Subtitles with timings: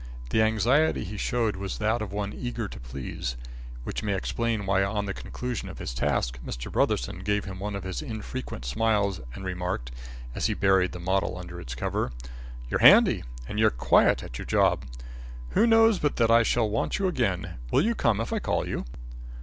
[0.31, 3.37] The anxiety he showed was that of one eager to please,
[3.83, 6.71] which may explain why on the conclusion of his task, Mr.
[6.71, 9.91] Brotherson gave him one of his infrequent smiles and remarked,
[10.33, 12.11] as he buried the model under its cover,
[12.67, 14.85] "You're handy and you're quiet at your job.
[15.49, 17.59] Who knows but that I shall want you again.
[17.69, 18.85] Will you come if I call you?"